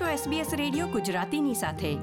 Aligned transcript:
છો 0.00 0.04
SBS 0.04 0.56
radio 0.56 0.86
ગુજરાતીની 0.86 1.54
સાથે. 1.54 1.94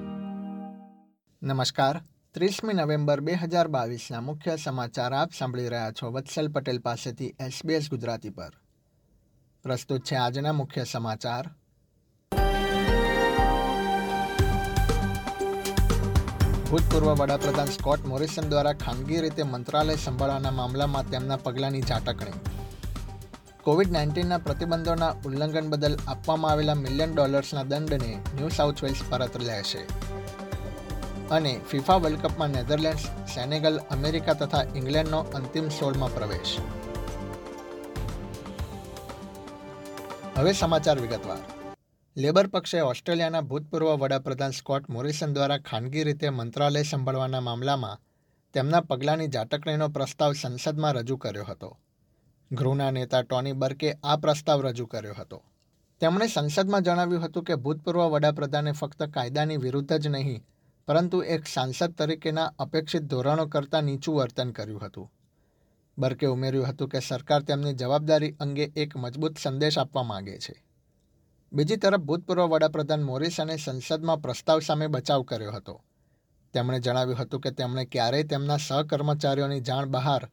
નમસ્કાર. 1.44 2.02
ત્રીસમી 2.34 2.74
નવેમ્બર 2.74 3.20
બે 3.20 3.34
હજાર 3.34 3.68
બાવીસના 3.68 4.22
મુખ્ય 4.22 4.56
સમાચાર 4.56 5.14
આપ 5.14 5.32
સાંભળી 5.40 5.68
રહ્યા 5.68 5.92
છો 5.92 6.12
વત્સલ 6.12 6.48
પટેલ 6.48 6.80
પાસેથી 6.80 7.34
એસબીએસ 7.40 7.90
ગુજરાતી 7.90 8.30
પર. 8.30 8.50
પ્રસ્તુત 9.64 10.04
છે 10.04 10.16
આજના 10.16 10.52
મુખ્ય 10.52 10.84
સમાચાર. 10.84 11.48
ભૂતપૂર્વ 16.70 17.14
વડાપ્રધાન 17.14 17.68
સ્કોટ 17.68 18.06
મોરિસન 18.06 18.50
દ્વારા 18.50 18.74
ખાનગી 18.74 19.22
રીતે 19.22 19.44
મંત્રાલય 19.44 19.96
સંભાળવાના 19.96 20.52
મામલામાં 20.52 21.10
તેમના 21.10 21.38
પગલાંની 21.38 21.82
ઝાટકણી. 21.82 22.61
કોવિડ 23.64 23.92
નાઇન્ટીનના 23.92 24.38
પ્રતિબંધોના 24.38 25.16
ઉલ્લંઘન 25.26 25.70
બદલ 25.70 25.98
આપવામાં 26.08 26.52
આવેલા 26.52 26.76
મિલિયન 26.76 27.16
ડોલર્સના 27.16 27.64
દંડને 27.64 28.16
ન્યૂ 28.16 28.48
સાઉથ 28.48 28.84
વેલ્સ 28.84 29.02
પરત 29.10 29.38
લેશે 29.38 29.82
અને 31.32 31.62
ફિફા 31.72 31.96
વર્લ્ડ 31.96 32.22
કપમાં 32.22 32.50
નેધરલેન્ડ્સ, 32.50 33.04
સેનેગલ, 33.36 33.80
અમેરિકા 33.92 34.34
તથા 34.34 34.64
ઇંગ્લેન્ડનો 34.76 35.20
અંતિમ 35.20 35.70
સોળમાં 35.70 36.16
પ્રવેશ. 36.16 36.58
હવે 40.38 40.54
સમાચાર 40.54 41.00
વિગતવાર. 41.00 41.38
લેબર 42.18 42.48
પક્ષે 42.48 42.82
ઓસ્ટ્રેલિયાના 42.82 43.42
ભૂતપૂર્વ 43.42 43.96
વડાપ્રધાન 43.96 44.52
સ્કોટ 44.52 44.90
મોરિસન 44.90 45.34
દ્વારા 45.34 45.58
ખાનગી 45.58 46.04
રીતે 46.04 46.30
મંત્રાલય 46.30 46.84
સંભાળવાના 46.84 47.40
મામલામાં 47.42 48.00
તેમના 48.54 48.82
પગલાંની 48.82 49.28
ઝાટકણીનો 49.28 49.88
પ્રસ્તાવ 49.88 50.34
સંસદમાં 50.34 50.94
રજૂ 50.94 51.16
કર્યો 51.18 51.44
હતો. 51.44 51.78
ગૃહના 52.52 52.92
નેતા 52.92 53.22
ટોની 53.22 53.54
બર્કે 53.54 53.94
આ 54.04 54.16
પ્રસ્તાવ 54.16 54.62
રજૂ 54.62 54.86
કર્યો 54.86 55.14
હતો. 55.14 55.44
તેમણે 56.00 56.28
સંસદમાં 56.28 56.82
જણાવ્યું 56.82 57.24
હતું 57.24 57.44
કે 57.44 57.56
ભૂતપૂર્વ 57.56 58.10
વડાપ્રધાને 58.10 58.72
ફક્ત 58.72 59.04
કાયદાની 59.04 59.58
વિરુદ્ધ 59.58 59.94
જ 59.94 60.08
નહીં, 60.08 60.44
પરંતુ 60.88 61.22
એક 61.24 61.48
સાંસદ 61.48 61.94
તરીકેના 61.98 62.54
અપેક્ષિત 62.60 63.02
ધોરણો 63.02 63.46
કરતાં 63.46 63.84
નીચું 63.84 64.16
વર્તન 64.16 64.52
કર્યું 64.52 64.86
હતું. 64.86 65.12
બર્કે 65.98 66.26
ઉમેર્યું 66.26 66.68
હતું 66.68 66.90
કે 66.90 67.00
સરકાર 67.00 67.42
તેમની 67.42 67.74
જવાબદારી 67.74 68.36
અંગે 68.40 68.64
એક 68.76 68.98
મજબૂત 68.98 69.38
સંદેશ 69.38 69.78
આપવા 69.78 70.04
માંગે 70.04 70.38
છે. 70.38 70.64
બીજી 71.54 71.76
તરફ, 71.76 72.00
ભૂતપૂર્વ 72.00 72.46
વડાપ્રધાન 72.46 73.04
મોરિસને 73.04 73.58
સંસદમાં 73.58 74.22
પ્રસ્તાવ 74.22 74.60
સામે 74.60 74.88
બચાવ 74.88 75.22
કર્યો 75.22 75.52
હતો. 75.52 75.82
તેમણે 76.54 76.80
જણાવ્યું 76.80 77.18
હતું 77.18 77.42
કે 77.42 77.52
તેમણે 77.52 77.86
ક્યારેય 77.86 78.24
તેમના 78.24 78.58
સહકર્મચારીઓની 78.58 79.60
જાણ 79.60 79.86
બહાર 79.86 80.30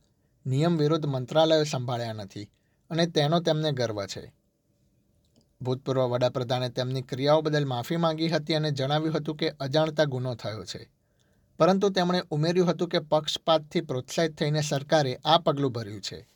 નિયમ 0.48 0.76
વિરુદ્ધ 0.76 1.06
મંત્રાલયો 1.06 1.64
સંભાળ્યા 1.64 2.12
નથી 2.12 2.50
અને 2.90 3.06
તેનો 3.06 3.40
તેમને 3.40 3.72
ગર્વ 3.72 4.06
છે. 4.06 4.32
ભૂતપૂર્વ 5.62 6.04
વડાપ્રધાને 6.04 6.68
તેમની 6.68 7.02
ક્રિયાઓ 7.02 7.40
બદલ 7.40 7.64
માફી 7.64 7.96
માંગી 7.96 8.28
હતી 8.28 8.54
અને 8.54 8.70
જણાવ્યું 8.70 9.14
હતું 9.14 9.36
કે 9.36 9.48
અજાણતા 9.50 10.04
ગુનો 10.04 10.34
થયો 10.34 10.64
છે. 10.64 10.90
પરંતુ 11.58 11.90
તેમણે 11.90 12.22
ઉમેર્યું 12.30 12.68
હતું 12.68 12.88
કે 12.88 12.98
પક્ષપાતથી 12.98 13.80
પ્રોત્સાહિત 13.80 14.38
થઈને 14.38 14.60
સરકારે 14.60 15.18
આ 15.24 15.38
પગલું 15.38 15.72
ભર્યું 15.72 16.00
છે. 16.00 16.28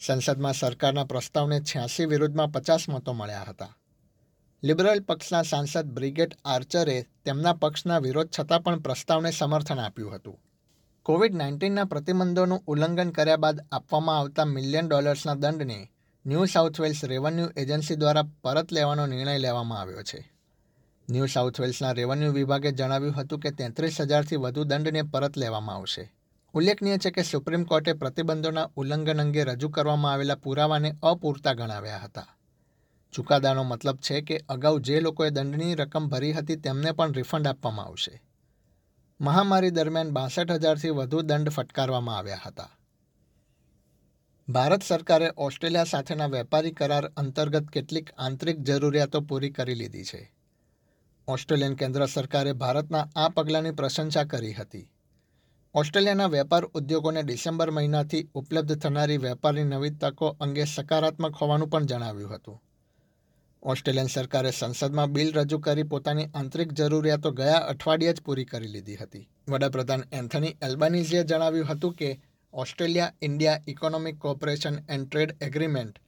સંસદમાં 0.00 0.52
સરકારના 0.52 1.04
પ્રસ્તાવને 1.04 1.60
છ્યાસી 1.60 2.04
વિરુદ્ધમાં 2.04 2.52
પચાસ 2.52 2.88
મતો 2.88 3.12
મળ્યા 3.12 3.44
હતા. 3.48 3.76
લિબરલ 4.64 5.00
પક્ષના 5.00 5.42
સાંસદ 5.42 5.86
બ્રિગેટ 5.86 6.34
આર્ચરે 6.44 7.06
તેમના 7.24 7.52
પક્ષના 7.52 7.98
વિરોધ 7.98 8.28
છતાં 8.40 8.62
પણ 8.62 8.78
પ્રસ્તાવને 8.78 9.30
સમર્થન 9.30 9.78
આપ્યું 9.78 10.14
હતું. 10.14 10.40
કોવિડ 11.06 11.34
નાઇન્ટીનના 11.34 11.84
પ્રતિબંધોનું 11.84 12.62
ઉલ્લંઘન 12.66 13.10
કર્યા 13.10 13.36
બાદ 13.36 13.60
આપવામાં 13.72 14.18
આવતા 14.18 14.44
મિલિયન 14.44 14.88
ડોલર્સના 14.88 15.34
દંડને 15.34 15.90
New 16.26 16.44
South 16.44 16.80
Wales 16.80 17.04
revenue 17.04 17.46
agency 17.56 17.96
દ્વારા 17.96 18.22
પરત 18.42 18.72
લેવાનો 18.72 19.06
નિર્ણય 19.06 19.38
લેવામાં 19.38 19.80
આવ્યો 19.80 20.02
છે. 20.02 20.32
ન્યૂ 21.10 21.26
સાઉથ 21.26 21.60
વેલ્સના 21.60 21.92
રેવન્યુ 21.92 22.32
વિભાગે 22.32 22.72
જણાવ્યું 22.72 23.14
હતું 23.14 23.38
કે 23.38 23.50
તેત્રીસ 23.50 24.00
હજારથી 24.00 24.36
વધુ 24.36 24.64
દંડને 24.64 25.02
પરત 25.02 25.36
લેવામાં 25.36 25.76
આવશે. 25.76 26.12
ઉલ્લેખનીય 26.54 26.98
છે 26.98 27.10
કે 27.10 27.22
સુપ્રીમ 27.22 27.64
કોર્ટે 27.64 27.92
પ્રતિબંધોના 27.92 28.68
ઉલ્લંઘન 28.76 29.20
અંગે 29.20 29.44
રજૂ 29.44 29.68
કરવામાં 29.68 30.12
આવેલા 30.12 30.34
પુરાવાને 30.34 30.96
અપૂરતા 31.02 31.52
ગણાવ્યા 31.52 31.98
હતા. 31.98 32.26
ચુકાદાનો 33.12 33.64
મતલબ 33.64 33.96
છે 33.96 34.20
કે 34.20 34.40
અગાઉ 34.48 34.80
જે 34.80 35.00
લોકોએ 35.00 35.30
દંડની 35.30 35.74
રકમ 35.74 36.08
ભરી 36.08 36.32
હતી 36.32 36.56
તેમને 36.56 36.92
પણ 36.92 37.12
રિફંડ 37.12 37.46
આપવામાં 37.46 37.86
આવશે. 37.86 38.22
મહામારી 39.20 39.70
દરમિયાન 39.70 40.10
બાસઠ 40.10 40.50
હજારથી 40.50 40.90
વધુ 40.90 41.20
દંડ 41.20 41.48
ફટકારવામાં 41.48 42.18
આવ્યા 42.18 42.40
હતા. 42.46 42.70
ભારત 44.48 44.82
સરકારે 44.82 45.32
ઓસ્ટ્રેલિયા 45.36 45.84
સાથેના 45.84 46.26
વેપારી 46.26 46.70
કરાર 46.70 47.06
અંતર્ગત 47.06 47.66
કેટલીક 47.66 48.10
આંતરિક 48.18 48.60
જરૂરિયાતો 48.60 49.20
પૂરી 49.20 49.50
કરી 49.50 49.74
લીધી 49.74 50.04
છે. 50.04 50.34
ઓસ્ટ્રેલિયન 51.28 51.74
કેન્દ્ર 51.74 52.06
સરકારે 52.06 52.52
ભારતના 52.52 53.08
આ 53.16 53.28
પગલાંની 53.28 53.70
પ્રશંસા 53.70 54.24
કરી 54.24 54.52
હતી. 54.52 54.90
ઓસ્ટ્રેલિયાના 55.74 56.26
વેપાર 56.26 56.64
ઉદ્યોગોને 56.64 57.22
ડિસેમ્બર 57.22 57.70
મહિનાથી 57.70 58.28
ઉપલબ્ધ 58.34 58.78
થનારી 58.78 59.16
વેપારની 59.16 59.64
નવી 59.64 59.90
તકો 59.90 60.36
અંગે 60.40 60.64
સકારાત્મક 60.64 61.36
હોવાનું 61.36 61.68
પણ 61.68 61.84
જણાવ્યું 61.84 62.34
હતું. 62.34 62.62
ઓસ્ટ્રેલિયન 63.62 64.06
સરકારે 64.06 64.50
સંસદમાં 64.50 65.12
બિલ 65.12 65.32
રજૂ 65.32 65.58
કરી 65.58 65.82
પોતાની 65.82 66.24
આંતરિક 66.24 66.72
જરૂરિયાતો 66.72 67.30
ગયા 67.30 67.54
અઠવાડિયે 67.54 68.12
જ 68.12 68.20
પૂરી 68.20 68.44
કરી 68.44 68.68
લીધી 68.68 68.96
હતી. 68.96 69.28
વડાપ્રધાન 69.48 70.04
એન્થની 70.12 70.56
એલ્બાનીઝીએ 70.62 71.24
જણાવ્યું 71.24 71.66
હતું 71.66 71.94
કે, 71.94 72.20
Australia 72.52 73.12
India 73.22 73.62
economic 73.68 74.18
cooperation 74.18 74.74
and 74.88 75.08
trade 75.08 75.36
agreement 75.40 75.98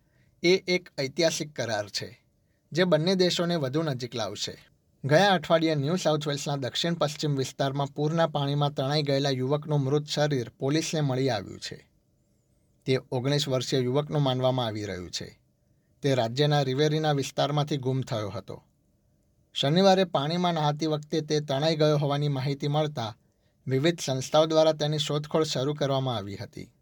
એ 0.43 0.57
એક 0.57 0.89
ઐતિહાસિક 1.01 1.57
કરાર 1.57 1.89
છે, 1.89 2.25
જે 2.73 2.85
બંને 2.85 3.15
દેશોને 3.15 3.57
વધુ 3.57 3.83
નજીક 3.83 4.15
લાવશે. 4.15 4.59
ગયા 5.05 5.33
અઠવાડિયે 5.33 5.75
ન્યૂ 5.75 5.97
સાઉથ 5.97 6.29
વેલ્સના 6.29 6.57
દક્ષિણ 6.57 6.95
પશ્ચિમ 6.95 7.37
વિસ્તારમાં 7.37 7.87
પૂરના 7.87 8.27
પાણીમાં 8.27 8.75
તણાઈ 8.75 9.03
ગયેલા 9.03 9.31
યુવકનું 9.31 9.81
મૃત 9.81 10.07
શરીર 10.07 10.49
પોલીસને 10.49 11.01
મળી 11.01 11.29
આવ્યું 11.29 11.61
છે. 11.61 11.91
તે 12.87 12.99
ઓગણીસ 13.13 13.49
વર્ષીય 13.49 13.81
યુવકનું 13.81 14.23
માનવામાં 14.23 14.67
આવી 14.67 14.85
રહ્યું 14.85 15.11
છે. 15.11 15.38
તે 16.03 16.15
રાજ્યના 16.15 16.63
રિવેરીના 16.63 17.13
વિસ્તારમાંથી 17.13 17.77
ગુમ 17.77 18.01
થયો 18.01 18.29
હતો. 18.29 18.65
શનિવારે 19.55 20.05
પાણીમાં 20.05 20.55
નહાતી 20.55 20.87
વખતે 20.87 21.21
તે 21.21 21.41
તણાઈ 21.41 21.77
ગયો 21.77 21.99
હોવાની 21.99 22.29
માહિતી 22.29 22.69
મળતા 22.69 23.17
વિવિધ 23.67 24.01
સંસ્થાઓ 24.01 24.47
દ્વારા 24.47 24.73
તેની 24.73 24.99
શોધખોળ 24.99 25.45
શરૂ 25.45 25.75
કરવામાં 25.75 26.17
આવી 26.17 26.37
હતી. 26.37 26.73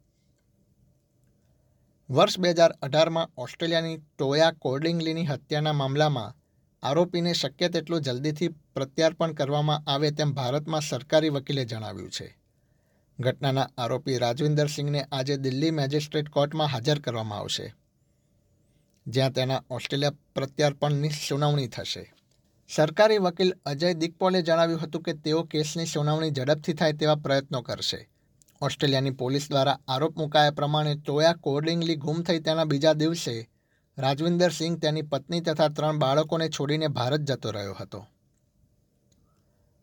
વર્ષ 2.10 2.38
બે 2.38 2.50
હજાર 2.50 2.72
અઢારમાં 2.82 3.30
ઓસ્ટ્રેલિયાની 3.36 3.96
ટોયા 3.96 4.52
કોર્ડિંગલીની 4.52 5.26
હત્યાના 5.26 5.72
મામલામાં 5.72 6.34
આરોપીને 6.82 7.32
શક્ય 7.32 7.68
તેટલું 7.68 8.00
જલ્દીથી 8.00 8.48
પ્રત્યાર્પણ 8.48 9.32
કરવામાં 9.32 9.90
આવે 9.90 10.10
તેમ 10.10 10.32
ભારતમાં 10.32 10.80
સરકારી 10.80 11.28
વકીલે 11.28 11.64
જણાવ્યું 11.64 12.10
છે. 12.10 12.38
ઘટનાના 13.20 13.68
આરોપી 13.78 14.18
રાજવિન્દર 14.18 14.66
સિંહને 14.66 15.06
આજે 15.12 15.36
દિલ્હી 15.36 15.70
મેજિસ્ટ્રેટ 15.70 16.28
કોર્ટમાં 16.28 16.66
હાજર 16.66 16.98
કરવામાં 16.98 17.38
આવશે. 17.38 17.74
જ્યાં 19.06 19.32
તેના 19.32 19.64
ઓસ્ટ્રેલિયા 19.70 20.10
પ્રત્યાર્પણની 20.34 21.10
સુનાવણી 21.28 21.66
થશે. 21.66 22.14
સરકારી 22.74 23.18
વકીલ 23.18 23.54
અજય 23.66 23.94
દિગ્પોલે 23.94 24.42
જણાવ્યું 24.42 24.80
હતું 24.80 25.02
કે 25.02 25.12
તેઓ 25.12 25.42
કેસની 25.42 25.86
સુનાવણી 25.86 26.30
ઝડપથી 26.30 26.72
થાય 26.72 26.92
તેવા 26.92 27.14
પ્રયત્નો 27.14 27.62
કરશે. 27.62 28.08
ઓસ્ટ્રેલિયાની 28.62 29.10
પોલીસ 29.10 29.50
દ્વારા 29.50 29.78
આરોપ 29.88 30.16
મુકાયા 30.16 30.50
પ્રમાણે 30.50 30.94
ટોયા 30.94 31.32
કોર્ડિંગલી 31.32 31.96
ગુમ 31.96 32.22
થઈ 32.22 32.38
તેના 32.38 32.64
બીજા 32.64 32.92
દિવસે 32.92 33.50
રાજવિન્દર 33.98 34.50
સિંહ 34.50 34.78
તેની 34.78 35.02
પત્ની 35.02 35.40
તથા 35.40 35.68
ત્રણ 35.68 35.98
બાળકોને 35.98 36.48
છોડીને 36.48 36.88
ભારત 36.88 37.20
જતો 37.20 37.50
રહ્યો 37.50 37.74
હતો. 37.74 38.06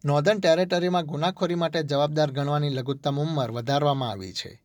નોર્ધન 0.05 0.39
ટેરેટરીમાં 0.39 1.05
ગુનાખોરી 1.05 1.55
માટે 1.55 1.83
જવાબદાર 1.83 2.31
ગણવાની 2.31 2.69
લઘુત્તમ 2.69 3.21
ઉંમર 3.21 3.51
વધારવામાં 3.51 4.09
આવી 4.09 4.33
છે. 4.33 4.62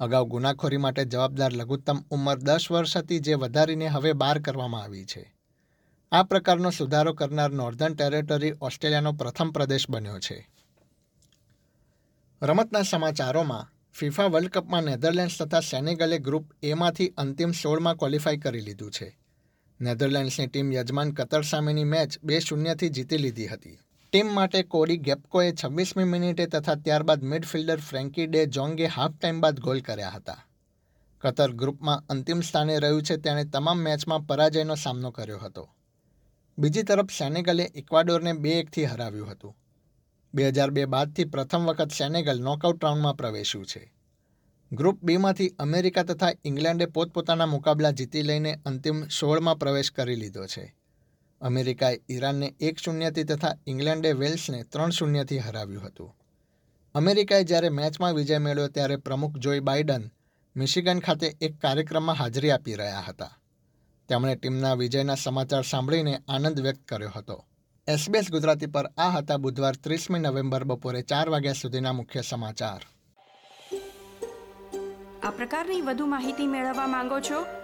અગાઉ 0.00 0.26
ગુનાખોરી 0.26 0.76
માટે 0.76 1.04
જવાબદાર 1.04 1.52
લઘુત્તમ 1.52 1.98
ઉંમર 2.10 2.38
દસ 2.38 2.70
વર્ષ 2.70 2.96
હતી 2.96 3.18
જે 3.18 3.34
વધારીને 3.34 3.86
હવે 3.86 4.12
બાર 4.12 4.38
કરવામાં 4.38 4.82
આવી 4.82 5.04
છે. 5.04 5.34
આ 6.12 6.22
પ્રકારનો 6.22 6.70
સુધારો 6.70 7.12
કરનાર 7.12 7.50
નોર્ધન 7.50 7.94
ટેરેટરી 7.94 8.52
ઓસ્ટ્રેલિયાનો 8.60 9.12
પ્રથમ 9.12 9.50
પ્રદેશ 9.50 9.90
બન્યો 9.90 10.18
છે. 10.18 10.48
રમતના 12.42 12.82
સમાચારોમાં 12.82 13.70
ફિફા 13.92 14.24
વર્લ્ડ 14.24 14.48
કપમાં 14.48 14.82
નેધરલેન્ડ્સ 14.82 15.42
તથા 15.42 15.60
સેનેગલે 15.60 16.18
ગ્રુપ 16.18 16.44
એમાંથી 16.62 17.08
અંતિમ 17.08 17.50
સોળમાં 17.50 17.96
ક્વોલિફાય 17.96 18.36
કરી 18.36 18.60
લીધું 18.60 18.90
છે. 18.90 19.18
નેધરલેન્ડ્સની 19.80 20.46
ટીમ 20.46 20.72
યજમાન 20.72 21.12
કતર 21.12 21.42
સામેની 21.42 21.84
મેચ 21.84 22.18
બે 22.22 22.40
શૂન્યથી 22.40 22.88
જીતી 22.88 23.16
લીધી 23.16 23.46
હતી. 23.46 23.78
ટીમ 24.14 24.34
માટે 24.34 24.62
કોડી 24.62 24.96
ગેપકોએ 24.96 25.52
છવ્વીસમી 25.52 26.04
મિનિટે 26.04 26.46
તથા 26.46 26.74
ત્યારબાદ 26.74 27.22
મિડફિલ્ડર 27.22 27.76
ફ્રેન્કી 27.76 28.26
ડે 28.26 28.46
જોંગે 28.46 28.86
હાફ 28.86 29.12
ટાઈમ 29.12 29.40
બાદ 29.40 29.60
ગોલ 29.60 29.80
કર્યા 29.80 30.08
હતા. 30.08 30.46
કતર 31.20 31.50
ગ્રુપમાં 31.52 32.04
અંતિમ 32.08 32.40
સ્થાને 32.40 32.78
રહ્યું 32.78 33.02
છે 33.02 33.16
તેણે 33.16 33.44
તમામ 33.44 33.78
મેચમાં 33.78 34.26
પરાજયનો 34.26 34.74
સામનો 34.74 35.10
કર્યો 35.10 35.38
હતો. 35.38 35.68
બીજી 36.58 36.82
તરફ 36.82 37.10
સેનેગલે 37.18 37.70
ઇક્વાડોરને 37.74 38.32
બે 38.32 38.50
એકથી 38.50 38.84
હરાવ્યું 38.84 39.30
હતું. 39.30 39.56
બે 40.34 40.48
હજાર 40.48 40.70
બે 40.70 40.84
બાદથી 40.84 41.24
પ્રથમ 41.24 41.64
વખત 41.64 41.90
સેનેગલ 41.90 42.40
નોકઆઉટ 42.40 42.84
રાઉન્ડમાં 42.84 43.16
પ્રવેશ્યું 43.16 43.66
છે. 43.66 43.94
ગ્રુપ 44.72 45.04
બીમાંથી 45.04 45.54
અમેરિકા 45.58 46.02
તથા 46.02 46.30
ઇંગ્લેન્ડે 46.44 46.86
પોતપોતાના 46.86 47.46
મુકાબલા 47.46 47.90
જીતી 47.90 48.22
લઈને 48.22 48.58
અંતિમ 48.66 49.06
સોળમાં 49.06 49.58
પ્રવેશ 49.58 49.90
કરી 49.90 50.16
લીધો 50.16 50.46
છે. 50.46 50.83
અમેરિકાએ 51.44 52.00
ઈરાનને 52.10 52.54
એક 52.60 52.78
શૂન્યથી 52.78 53.24
તથા 53.24 53.54
ઇંગ્લેન્ડે 53.66 54.12
વેલ્સને 54.12 54.62
ત્રણ 54.62 54.90
શૂન્યથી 54.90 55.38
હરાવ્યું 55.38 55.86
હતું. 55.86 56.16
અમેરિકાએ 56.94 57.44
જ્યારે 57.44 57.68
મેચમાં 57.68 58.14
વિજય 58.14 58.38
મેળવ્યો 58.38 58.68
ત્યારે 58.68 58.96
પ્રમુખ 58.96 59.38
જોઈ 59.38 59.60
બાઇડન 59.60 60.10
મિશિગન 60.56 61.00
ખાતે 61.00 61.34
એક 61.40 61.58
કાર્યક્રમમાં 61.60 62.16
હાજરી 62.16 62.50
આપી 62.50 62.74
રહ્યા 62.74 63.00
હતા. 63.00 63.38
તેમણે 64.08 64.36
ટીમના 64.36 64.74
વિજયના 64.74 65.14
સમાચાર 65.14 65.62
સાંભળીને 65.62 66.22
આનંદ 66.28 66.60
વ્યક્ત 66.60 66.84
કર્યો 66.88 67.12
હતો. 67.16 67.44
એસબીએસ 67.88 68.30
ગુજરાતી 68.30 68.66
પર 68.66 68.86
આ 68.98 69.10
હતા 69.10 69.36
બુધવાર 69.36 69.76
ત્રીસમી 69.76 70.18
નવેમ્બર 70.18 70.64
બપોરે 70.64 71.02
ચાર 71.02 71.30
વાગ્યા 71.30 71.52
સુધીના 71.52 71.92
મુખ્ય 71.92 72.20
સમાચાર. 72.20 72.82
આ 75.22 75.30
પ્રકારની 75.30 75.80
વધુ 75.80 76.06
માહિતી 76.06 76.46
મેળવવા 76.46 76.86
માંગો 76.86 77.20
છો? 77.20 77.63